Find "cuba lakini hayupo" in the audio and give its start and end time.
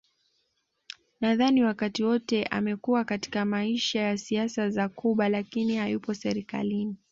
4.89-6.13